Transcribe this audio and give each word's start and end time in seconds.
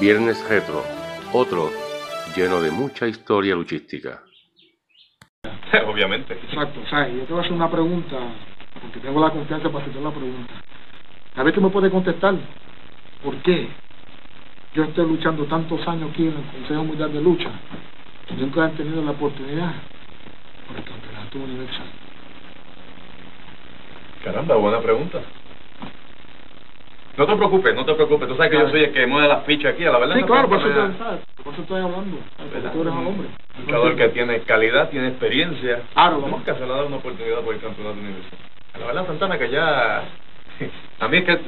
Viernes 0.00 0.44
Retro, 0.48 0.82
otro 1.32 1.70
lleno 2.34 2.60
de 2.60 2.72
mucha 2.72 3.06
historia 3.06 3.54
luchística. 3.54 4.22
Obviamente. 5.86 6.34
Exacto, 6.34 6.80
o 6.80 6.86
sea, 6.88 7.08
yo 7.08 7.22
te 7.22 7.32
voy 7.32 7.38
a 7.38 7.44
hacer 7.44 7.52
una 7.52 7.70
pregunta, 7.70 8.16
porque 8.82 8.98
tengo 8.98 9.20
la 9.20 9.30
confianza 9.30 9.70
para 9.70 9.86
hacer 9.86 10.02
la 10.02 10.10
pregunta. 10.10 10.52
A 11.36 11.42
ver 11.44 11.54
tú 11.54 11.60
me 11.60 11.70
puedes 11.70 11.92
contestar, 11.92 12.34
¿por 13.22 13.36
qué 13.42 13.68
yo 14.74 14.82
estoy 14.82 15.06
luchando 15.06 15.44
tantos 15.44 15.86
años 15.86 16.10
aquí 16.10 16.26
en 16.26 16.36
el 16.38 16.44
Consejo 16.50 16.84
Mundial 16.84 17.12
de 17.12 17.20
Lucha 17.20 17.50
y 18.30 18.34
nunca 18.34 18.64
han 18.64 18.76
tenido 18.76 19.00
la 19.00 19.12
oportunidad 19.12 19.74
por 20.66 20.76
el 20.76 20.84
Campeonato 20.84 21.38
Universal? 21.38 21.86
Caramba, 24.24 24.56
buena 24.56 24.80
pregunta. 24.80 25.22
No 27.16 27.26
te 27.26 27.36
preocupes, 27.36 27.74
no 27.74 27.84
te 27.84 27.94
preocupes. 27.94 28.28
Tú 28.28 28.36
sabes 28.36 28.50
que 28.50 28.58
yo 28.58 28.68
soy 28.70 28.84
el 28.84 28.92
que 28.92 29.06
mueve 29.06 29.28
las 29.28 29.44
fichas 29.44 29.74
aquí, 29.74 29.84
a 29.84 29.92
la 29.92 29.98
verdad. 29.98 30.16
Sí, 30.16 30.20
no 30.22 30.26
claro, 30.26 30.48
por 30.48 30.58
eso, 30.58 30.68
te, 30.68 31.42
por 31.42 31.52
eso 31.52 31.62
estoy 31.62 31.80
hablando, 31.80 32.18
tú 32.72 32.80
eres 32.80 32.92
un 32.92 33.06
hombre. 33.06 33.28
Un 33.58 33.64
luchador 33.66 33.96
que 33.96 34.08
tiene 34.08 34.40
calidad, 34.40 34.90
tiene 34.90 35.08
experiencia. 35.08 35.82
Claro, 35.92 36.18
¿no? 36.18 36.28
Nunca 36.28 36.54
se 36.54 36.60
le 36.60 36.66
ha 36.66 36.76
dado 36.76 36.86
una 36.88 36.96
oportunidad 36.96 37.40
por 37.42 37.54
el 37.54 37.60
campeonato 37.60 37.98
universal. 38.00 38.38
La 38.80 38.86
verdad, 38.86 39.06
Santana, 39.06 39.38
que 39.38 39.50
ya... 39.50 40.02
A 41.00 41.08
mí 41.08 41.18
es 41.18 41.24
que 41.24 41.38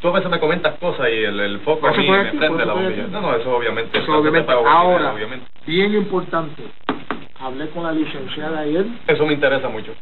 tú 0.00 0.08
a 0.08 0.12
veces 0.12 0.30
me 0.30 0.38
comentas 0.38 0.78
cosas 0.78 1.08
y 1.08 1.24
el, 1.24 1.38
el 1.40 1.60
foco 1.60 1.86
a 1.88 1.92
mí 1.92 2.08
me 2.08 2.18
aquí, 2.18 2.36
prende 2.36 2.66
la 2.66 2.74
bombilla. 2.74 3.06
No, 3.08 3.20
no, 3.20 3.34
eso 3.36 3.56
obviamente. 3.56 3.98
Eso 3.98 4.18
obviamente, 4.18 4.52
ahora, 4.52 5.12
obviamente. 5.12 5.46
bien 5.66 5.94
importante, 5.94 6.62
hablé 7.40 7.68
con 7.70 7.84
la 7.84 7.92
licenciada 7.92 8.60
ayer 8.60 8.86
Eso 9.06 9.24
me 9.26 9.32
interesa 9.34 9.68
mucho. 9.68 9.92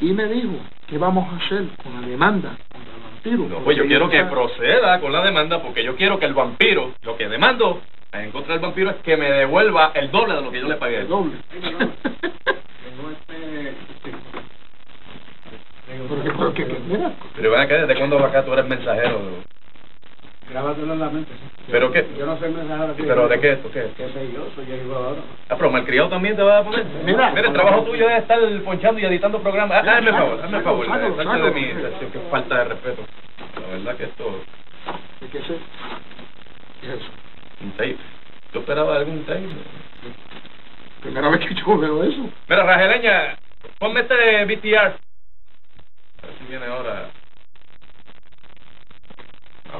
y 0.00 0.12
me 0.12 0.26
dijo, 0.26 0.54
¿qué 0.86 0.96
vamos 0.98 1.28
a 1.32 1.36
hacer 1.44 1.64
con 1.82 2.00
la 2.00 2.06
demanda 2.06 2.56
vampiro? 3.22 3.48
No, 3.48 3.64
pues 3.64 3.76
yo 3.76 3.86
quiero 3.86 4.08
que 4.08 4.24
proceda 4.24 5.00
con 5.00 5.12
la 5.12 5.22
demanda 5.22 5.62
porque 5.62 5.84
yo 5.84 5.96
quiero 5.96 6.18
que 6.18 6.26
el 6.26 6.34
vampiro, 6.34 6.94
lo 7.02 7.16
que 7.16 7.28
demando 7.28 7.82
en 8.12 8.30
contra 8.32 8.54
del 8.54 8.62
vampiro 8.62 8.90
es 8.90 8.96
que 8.96 9.16
me 9.16 9.30
devuelva 9.30 9.92
el 9.94 10.10
doble 10.10 10.34
de 10.34 10.42
lo 10.42 10.50
que 10.50 10.60
yo 10.60 10.68
le 10.68 10.76
pagué. 10.76 10.98
El 11.00 11.08
doble. 11.08 11.36
porque, 16.08 16.30
porque, 16.32 16.66
que- 16.66 16.78
mira, 16.86 17.12
Pero 17.34 17.50
ven 17.50 17.60
acá, 17.60 17.74
¿desde 17.76 17.96
cuándo 17.96 18.18
acá 18.24 18.44
tú 18.44 18.52
eres 18.52 18.66
mensajero? 18.66 19.20
Grábatelo 20.48 20.92
en 20.94 20.98
la 21.00 21.10
mente. 21.10 21.32
¿Pero 21.70 21.92
qué? 21.92 22.06
Yo 22.18 22.26
no 22.26 22.38
soy 22.38 22.50
mensajero 22.52 22.92
aquí. 22.92 23.02
¿Pero 23.02 23.28
de 23.28 23.40
qué 23.40 23.52
esto? 23.52 23.70
¿Qué? 23.70 23.90
¿Qué 23.96 24.08
sé 24.08 24.32
yo? 24.32 24.46
Soy 24.54 24.72
el 24.72 24.84
jugador. 24.84 25.16
Ah, 25.48 25.56
pero 25.56 25.70
malcriado 25.70 26.08
también 26.08 26.36
te 26.36 26.42
va 26.42 26.58
a 26.58 26.64
poner. 26.64 26.84
Mira. 27.04 27.30
Mira, 27.30 27.48
el 27.48 27.52
trabajo 27.52 27.82
tuyo 27.84 28.08
es 28.08 28.18
estar 28.18 28.38
ponchando 28.64 29.00
y 29.00 29.04
editando 29.04 29.40
programas. 29.40 29.86
Ah, 29.86 29.96
hazme 29.96 30.12
favor, 30.12 30.40
hazme 30.42 30.60
favor. 30.60 30.86
Salte 30.86 31.42
de 31.42 31.50
mí, 31.52 31.64
es 31.64 32.12
que 32.12 32.18
falta 32.30 32.58
de 32.58 32.64
respeto. 32.64 33.02
La 33.60 33.66
verdad 33.68 33.96
que 33.96 34.04
esto 34.04 34.40
¿de 35.20 35.28
qué 35.28 35.38
sé? 35.40 35.58
¿Qué 36.80 36.86
es 36.88 36.94
eso? 36.94 37.10
un 37.62 37.72
tape. 37.72 37.96
¿Tú 38.52 38.60
esperabas 38.60 38.98
algún 38.98 39.24
tape? 39.24 39.48
Primera 41.02 41.28
vez 41.28 41.40
que 41.40 41.54
yo 41.54 41.78
veo 41.78 42.04
eso. 42.04 42.28
Mira, 42.48 42.62
Rajeleña, 42.64 43.38
ponme 43.78 44.00
este 44.00 44.44
BTR. 44.44 44.76
A 46.22 46.26
ver 46.26 46.34
si 46.38 46.44
viene 46.48 46.66
ahora. 46.66 47.10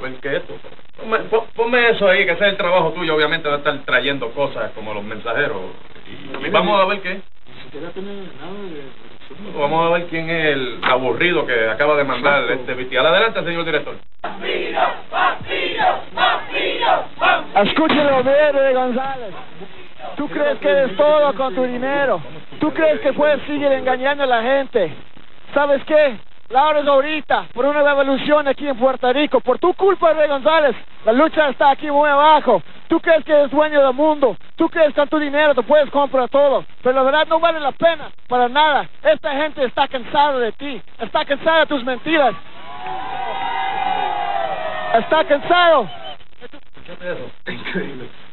A 0.00 0.02
ver 0.02 0.14
qué 0.20 0.28
es 0.28 0.34
esto. 0.36 0.54
Ponme, 0.98 1.18
pon- 1.30 1.44
ponme 1.54 1.90
eso 1.90 2.08
ahí, 2.08 2.24
que 2.24 2.32
ese 2.32 2.44
es 2.46 2.50
el 2.52 2.56
trabajo 2.56 2.92
tuyo, 2.92 3.14
obviamente, 3.14 3.48
va 3.48 3.56
a 3.56 3.58
estar 3.58 3.78
trayendo 3.84 4.30
cosas 4.30 4.70
como 4.72 4.94
los 4.94 5.04
mensajeros. 5.04 5.58
Y, 6.06 6.46
y 6.46 6.50
vamos 6.50 6.80
a 6.80 6.86
ver 6.86 7.00
qué. 7.02 7.20
Ni 7.46 7.62
siquiera 7.64 7.90
tiene 7.90 8.12
nada 8.40 8.52
de... 8.70 9.58
Vamos 9.58 9.86
a 9.86 9.94
ver 9.98 10.06
quién 10.06 10.28
es 10.30 10.46
el 10.54 10.78
aburrido 10.82 11.46
que 11.46 11.68
acaba 11.68 11.96
de 11.96 12.04
mandar 12.04 12.50
este 12.50 12.74
BTR. 12.74 12.98
Adelante, 13.06 13.44
señor 13.44 13.64
director. 13.64 13.94
Escúchelo 17.64 18.22
bien, 18.22 18.52
Rey 18.54 18.74
González. 18.74 19.34
Tú 20.16 20.28
crees 20.28 20.58
que 20.58 20.68
eres 20.68 20.96
todo 20.96 21.32
con 21.34 21.54
tu 21.54 21.62
dinero. 21.64 22.20
Tú 22.58 22.72
crees 22.72 23.00
que 23.00 23.12
puedes 23.12 23.40
seguir 23.42 23.70
engañando 23.70 24.24
a 24.24 24.26
la 24.26 24.42
gente. 24.42 24.92
¿Sabes 25.54 25.82
qué? 25.84 26.16
La 26.50 26.66
hora 26.66 26.80
es 26.80 26.86
ahorita, 26.86 27.46
por 27.54 27.64
una 27.64 27.80
revolución 27.80 28.48
aquí 28.48 28.66
en 28.66 28.76
Puerto 28.76 29.12
Rico. 29.12 29.38
Por 29.40 29.60
tu 29.60 29.72
culpa, 29.74 30.12
Rey 30.12 30.28
González, 30.28 30.74
la 31.04 31.12
lucha 31.12 31.48
está 31.48 31.70
aquí 31.70 31.88
muy 31.88 32.08
abajo. 32.10 32.60
Tú 32.88 32.98
crees 32.98 33.24
que 33.24 33.30
eres 33.30 33.52
dueño 33.52 33.80
del 33.80 33.94
mundo. 33.94 34.36
Tú 34.56 34.68
crees 34.68 34.88
que 34.88 34.94
con 34.94 35.08
tu 35.08 35.20
dinero 35.20 35.54
te 35.54 35.62
puedes 35.62 35.88
comprar 35.90 36.28
todo. 36.28 36.64
Pero 36.82 36.96
la 36.96 37.02
verdad 37.04 37.26
no 37.28 37.38
vale 37.38 37.60
la 37.60 37.70
pena 37.70 38.10
para 38.26 38.48
nada. 38.48 38.88
Esta 39.00 39.30
gente 39.36 39.64
está 39.64 39.86
cansada 39.86 40.40
de 40.40 40.50
ti. 40.50 40.82
Está 40.98 41.24
cansada 41.24 41.60
de 41.60 41.66
tus 41.66 41.84
mentiras. 41.84 42.34
Está 44.98 45.24
cansado. 45.28 45.88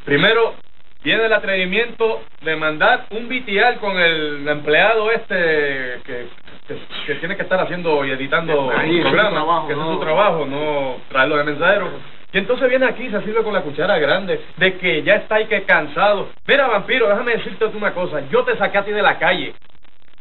Primero, 0.06 0.56
tiene 1.04 1.26
el 1.26 1.34
atrevimiento 1.34 2.24
de 2.42 2.56
mandar 2.56 3.06
un 3.12 3.30
BTR 3.30 3.78
con 3.80 3.96
el 4.00 4.48
empleado 4.48 5.12
este 5.12 6.02
que, 6.04 6.28
que, 6.68 6.78
que 7.06 7.16
tiene 7.20 7.36
que 7.36 7.44
estar 7.44 7.60
haciendo 7.60 8.04
y 8.06 8.12
editando 8.12 8.72
Ahí, 8.76 9.02
programas, 9.02 9.34
trabajo, 9.34 9.68
que 9.68 9.74
ese 9.74 9.82
es 9.82 9.88
no. 9.88 9.94
su 9.94 10.00
trabajo, 10.00 10.46
no 10.46 10.96
traerlo 11.10 11.38
de 11.38 11.44
mensajero. 11.44 11.90
Y 12.34 12.38
entonces 12.40 12.70
viene 12.70 12.86
aquí 12.86 13.04
y 13.04 13.10
se 13.12 13.22
sirve 13.22 13.42
con 13.42 13.54
la 13.54 13.62
cuchara 13.62 13.98
grande 14.00 14.42
de 14.58 14.78
que 14.78 15.02
ya 15.04 15.16
está 15.16 15.36
ahí 15.36 15.46
que 15.46 15.64
cansado. 15.64 16.30
Mira, 16.46 16.68
vampiro, 16.68 17.08
déjame 17.08 17.38
decirte 17.38 17.66
una 17.66 17.94
cosa. 17.94 18.22
Yo 18.30 18.44
te 18.44 18.58
saqué 18.58 18.78
a 18.78 18.86
ti 18.86 18.92
de 18.92 19.02
la 19.02 19.18
calle. 19.18 19.54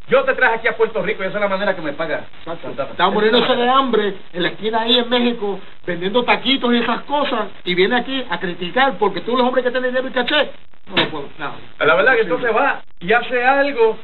Yo 0.08 0.22
te 0.22 0.34
traje 0.34 0.54
aquí 0.54 0.68
a 0.68 0.76
Puerto 0.76 1.02
Rico 1.02 1.24
y 1.24 1.26
esa 1.26 1.38
es 1.38 1.40
la 1.40 1.48
manera 1.48 1.74
que 1.74 1.82
me. 1.82 1.92
Santana. 1.92 2.90
Estaba 2.90 3.10
muriéndose 3.10 3.56
de 3.56 3.68
hambre 3.68 4.14
en 4.32 4.42
la 4.42 4.50
esquina 4.50 4.82
ahí 4.82 4.98
en 4.98 5.08
México, 5.10 5.58
vendiendo 5.84 6.22
taquitos 6.22 6.72
y 6.72 6.78
esas 6.78 7.00
cosas, 7.02 7.48
y 7.64 7.74
viene 7.74 7.96
aquí 7.96 8.24
a 8.30 8.38
criticar 8.38 8.98
porque 8.98 9.20
tú 9.22 9.32
eres 9.32 9.44
hombre 9.44 9.64
que 9.64 9.72
tiene 9.72 9.88
dinero 9.88 10.06
y 10.06 10.12
caché. 10.12 10.52
No 10.86 11.02
lo 11.02 11.10
puedo, 11.10 11.28
no. 11.38 11.54
La 11.84 11.94
verdad 11.96 12.14
que 12.14 12.20
entonces 12.20 12.54
va 12.54 12.82
y 13.00 13.12
hace 13.12 13.44
algo 13.44 13.98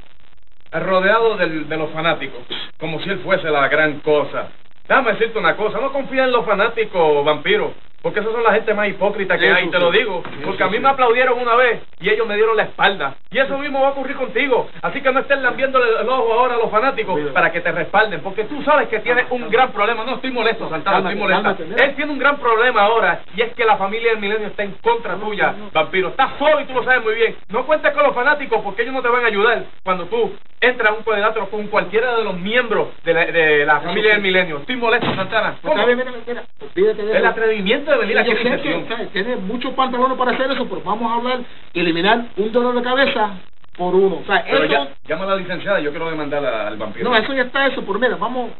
rodeado 0.80 1.36
del- 1.36 1.68
de 1.68 1.76
los 1.76 1.90
fanáticos, 1.90 2.40
como 2.78 3.00
si 3.00 3.10
él 3.10 3.18
fuese 3.20 3.50
la 3.50 3.68
gran 3.68 4.00
cosa. 4.00 4.48
Déjame 4.88 5.12
decirte 5.12 5.38
una 5.38 5.56
cosa, 5.56 5.78
no 5.80 5.92
confía 5.92 6.24
en 6.24 6.32
los 6.32 6.44
fanáticos 6.44 7.24
vampiros, 7.24 7.70
porque 8.02 8.18
esos 8.18 8.32
son 8.32 8.42
la 8.42 8.52
gente 8.52 8.74
más 8.74 8.88
hipócrita 8.88 9.38
que 9.38 9.46
Eso 9.46 9.54
hay, 9.56 9.68
te 9.68 9.76
sí. 9.76 9.82
lo 9.82 9.90
digo, 9.92 10.22
porque 10.44 10.64
a 10.64 10.66
mí 10.66 10.76
sí. 10.78 10.82
me 10.82 10.88
aplaudieron 10.88 11.38
una 11.38 11.54
vez 11.54 11.82
y 12.00 12.10
ellos 12.10 12.26
me 12.26 12.34
dieron 12.34 12.56
la 12.56 12.64
espalda, 12.64 13.14
y 13.30 13.38
eso 13.38 13.56
mismo 13.58 13.80
va 13.80 13.88
a 13.88 13.90
ocurrir 13.92 14.16
contigo, 14.16 14.68
así 14.82 15.00
que 15.00 15.12
no 15.12 15.20
estés 15.20 15.38
lambiéndole 15.40 16.00
el 16.00 16.08
ojo 16.08 16.32
ahora 16.32 16.54
a 16.54 16.58
los 16.58 16.68
fanáticos 16.68 17.16
Mira. 17.16 17.32
para 17.32 17.52
que 17.52 17.60
te 17.60 17.70
respalden, 17.70 18.20
porque 18.22 18.42
tú 18.44 18.60
sabes 18.64 18.88
que 18.88 18.98
tienes 18.98 19.26
un 19.30 19.48
gran 19.48 19.70
problema, 19.70 20.02
no 20.04 20.16
estoy 20.16 20.32
molesto, 20.32 20.68
Santana, 20.68 20.98
estoy 20.98 21.14
molesta, 21.14 21.56
él 21.78 21.94
tiene 21.94 22.10
un 22.10 22.18
gran 22.18 22.38
problema 22.38 22.82
ahora, 22.82 23.20
y 23.36 23.40
es 23.42 23.54
que 23.54 23.64
la 23.64 23.76
familia 23.76 24.10
del 24.10 24.20
milenio 24.20 24.48
está 24.48 24.64
en 24.64 24.72
contra 24.82 25.14
tuya, 25.14 25.54
vampiro, 25.72 26.08
estás 26.08 26.32
solo 26.40 26.60
y 26.60 26.64
tú 26.64 26.74
lo 26.74 26.82
sabes 26.82 27.04
muy 27.04 27.14
bien, 27.14 27.36
no 27.50 27.64
cuentes 27.66 27.92
con 27.92 28.02
los 28.02 28.14
fanáticos 28.16 28.60
porque 28.62 28.82
ellos 28.82 28.94
no 28.94 29.00
te 29.02 29.08
van 29.08 29.24
a 29.24 29.28
ayudar 29.28 29.62
cuando 29.84 30.06
tú 30.06 30.32
entras 30.62 30.92
a 30.92 30.94
un 30.94 31.02
cuadrilátero 31.02 31.50
con 31.50 31.66
cualquiera 31.66 32.16
de 32.16 32.24
los 32.24 32.38
miembros 32.38 32.88
de 33.04 33.12
la, 33.12 33.26
de 33.26 33.66
la 33.66 33.80
familia 33.80 34.12
del 34.12 34.22
milenio, 34.22 34.58
estoy 34.58 34.76
molesto, 34.76 35.12
Santana, 35.14 35.56
Pues 35.60 35.72
¿Cómo? 35.74 35.74
está 35.74 35.86
bien, 35.86 35.98
mira, 35.98 36.12
mira, 36.26 36.44
olvídate 36.60 37.02
de 37.04 37.16
El 37.18 37.26
atrevimiento 37.26 37.90
de 37.90 37.98
venir 37.98 38.18
aquí 38.18 38.30
a. 38.30 38.88
¿sabes? 38.88 39.10
tiene 39.12 39.36
muchos 39.36 39.74
pantalones 39.74 40.16
para 40.16 40.30
hacer 40.30 40.50
eso, 40.52 40.66
pero 40.68 40.80
vamos 40.82 41.10
a 41.10 41.16
hablar 41.16 41.40
y 41.74 41.80
eliminar 41.80 42.26
un 42.36 42.52
dolor 42.52 42.74
de 42.76 42.82
cabeza 42.82 43.30
por 43.76 43.94
uno. 43.94 44.20
O 44.22 44.24
sea, 44.24 44.44
Pero 44.44 44.64
eso, 44.64 44.72
ya, 44.72 44.88
llama 45.08 45.24
a 45.24 45.28
la 45.28 45.36
licenciada, 45.36 45.80
yo 45.80 45.90
quiero 45.90 46.08
demandar 46.08 46.44
al 46.44 46.76
vampiro. 46.76 47.10
no, 47.10 47.16
eso 47.16 47.32
ya 47.34 47.42
está 47.42 47.66
eso, 47.66 47.82
pero 47.84 47.98
mira, 47.98 48.16
vamos... 48.16 48.52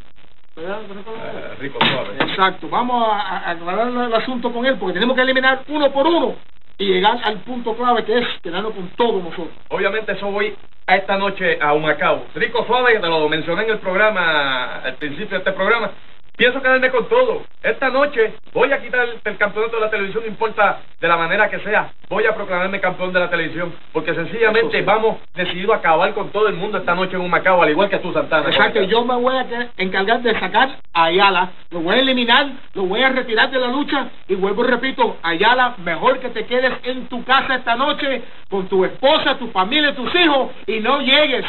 Eh, 0.57 1.55
rico 1.61 1.79
suave. 1.84 2.11
Exacto, 2.21 2.69
vamos 2.69 3.09
a, 3.09 3.21
a 3.21 3.51
aclarar 3.53 3.89
el 3.89 4.15
asunto 4.15 4.53
con 4.53 4.67
él, 4.67 4.77
porque 4.79 4.95
tenemos 4.95 5.17
que 5.17 5.23
eliminar 5.23 5.61
uno 5.69 5.91
por 5.93 6.07
uno 6.07 6.34
y 6.82 6.87
llegar 6.87 7.20
al 7.22 7.38
punto 7.43 7.76
clave 7.76 8.04
que 8.04 8.19
es 8.19 8.26
quedarnos 8.43 8.75
con 8.75 8.88
todos 8.97 9.22
nosotros. 9.22 9.54
Obviamente 9.69 10.12
eso 10.12 10.28
voy 10.32 10.53
a 10.87 10.97
esta 10.97 11.16
noche 11.16 11.56
a 11.60 11.75
Humacao. 11.75 12.25
Rico 12.34 12.65
Suave, 12.66 12.98
te 12.98 13.06
lo 13.06 13.28
mencioné 13.28 13.62
en 13.62 13.70
el 13.70 13.78
programa, 13.78 14.81
al 14.82 14.94
principio 14.94 15.31
de 15.31 15.38
este 15.38 15.53
programa. 15.53 15.92
Pienso 16.37 16.62
quedarme 16.62 16.91
con 16.91 17.09
todo. 17.09 17.43
Esta 17.62 17.91
noche 17.91 18.34
voy 18.54 18.72
a 18.72 18.81
quitar 18.81 19.06
el, 19.06 19.20
el 19.22 19.37
campeonato 19.37 19.76
de 19.76 19.82
la 19.82 19.91
televisión, 19.91 20.25
no 20.25 20.31
importa 20.31 20.81
de 20.98 21.09
la 21.09 21.16
manera 21.16 21.50
que 21.50 21.60
sea. 21.60 21.92
Voy 22.09 22.24
a 22.27 22.34
proclamarme 22.34 22.80
campeón 22.80 23.12
de 23.12 23.21
la 23.21 23.28
televisión, 23.28 23.74
porque 23.92 24.15
sencillamente 24.15 24.78
sí. 24.78 24.84
vamos 24.84 25.18
decidido 25.34 25.72
a 25.74 25.77
acabar 25.77 26.15
con 26.15 26.30
todo 26.30 26.48
el 26.48 26.54
mundo 26.54 26.78
esta 26.78 26.95
noche 26.95 27.16
en 27.16 27.21
Humacao, 27.21 27.62
al 27.62 27.71
igual 27.71 27.91
que 27.91 27.98
tú, 27.98 28.12
Santana. 28.12 28.48
Exacto, 28.48 28.83
yo 28.83 29.04
me 29.04 29.15
voy 29.16 29.36
a 29.36 29.71
encargar 29.77 30.22
de 30.22 30.39
sacar 30.41 30.78
a 30.95 31.04
Ayala, 31.04 31.51
lo 31.71 31.80
voy 31.80 31.97
a 31.97 32.01
eliminar, 32.01 32.47
lo 32.74 32.84
voy 32.84 33.03
a 33.03 33.10
retirar 33.10 33.51
de 33.51 33.59
la 33.59 33.68
lucha 33.68 34.09
y 34.27 34.34
vuelvo 34.34 34.65
y 34.65 34.68
repito, 34.68 35.18
Ayala, 35.22 35.74
mejor 35.78 36.18
que 36.18 36.30
te 36.30 36.47
quedes 36.47 36.72
en 36.84 37.09
tu 37.09 37.22
casa 37.24 37.57
esta 37.57 37.77
noche 37.77 38.22
con 38.48 38.68
tu 38.68 38.84
esposa, 38.84 39.39
tu 39.39 39.48
familia, 39.48 39.95
tus 39.95 40.15
hijos 40.15 40.51
y 40.66 40.80
no 40.80 41.01
llegues. 41.01 41.45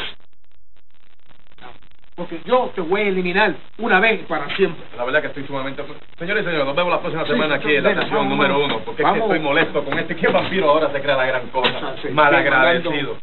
Porque 2.15 2.39
yo 2.45 2.71
te 2.75 2.81
voy 2.81 3.01
a 3.01 3.07
eliminar 3.07 3.55
una 3.79 3.99
vez 3.99 4.21
y 4.21 4.23
para 4.25 4.47
siempre. 4.55 4.85
La 4.95 5.03
verdad 5.03 5.21
que 5.21 5.27
estoy 5.27 5.47
sumamente... 5.47 5.83
Señores 6.19 6.43
y 6.43 6.45
señores, 6.45 6.65
nos 6.65 6.75
vemos 6.75 6.91
la 6.91 6.99
próxima 6.99 7.23
Sí, 7.23 7.31
semana 7.31 7.55
aquí 7.55 7.75
en 7.75 7.83
la 7.83 7.93
vamos, 7.93 8.27
número 8.27 8.63
uno, 8.63 8.79
porque 8.85 9.01
es 9.01 9.11
que 9.11 9.19
estoy 9.19 9.39
molesto 9.39 9.83
con 9.83 9.97
este. 9.97 10.15
¿Qué 10.15 10.27
vampiro 10.27 10.69
ahora 10.69 10.91
se 10.91 11.01
crea 11.01 11.17
la 11.17 11.25
gran 11.25 11.47
cosa? 11.47 11.95
Sí, 11.95 12.07
sí, 12.07 12.13
Malagradecido. 12.13 13.17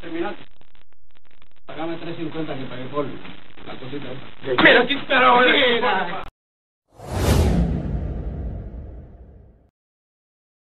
Pagame 1.66 1.94
3.50 1.98 2.58
que 2.58 2.64
pagué 2.64 2.84
por 2.90 3.06
la 3.06 3.74
cosita. 3.74 4.08
Pero, 4.44 4.86
pero, 5.06 5.40
Mira. 5.40 6.24